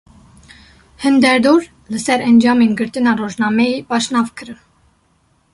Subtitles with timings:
[1.03, 4.59] Hin derdor, li ser encamên girtina rojnameyê baş nafikirin